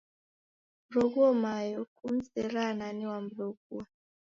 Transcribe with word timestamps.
Kuroghuo 0.87 1.29
Mayo. 1.43 1.79
Kumzeraa 1.97 2.71
nani 2.79 3.03
wamroghua? 3.11 3.83